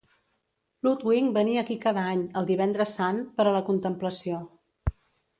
[0.85, 4.41] Ludwig venia aquí cada any, el Divendres Sant, per a la contemplació.